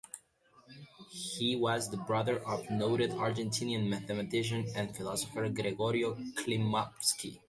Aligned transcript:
He 1.11 1.55
was 1.55 1.91
the 1.91 1.97
brother 1.97 2.39
of 2.39 2.67
noted 2.71 3.11
Argentinian 3.11 3.87
mathematician 3.87 4.65
and 4.75 4.95
philosopher 4.95 5.47
Gregorio 5.49 6.15
Klimovsky. 6.39 7.39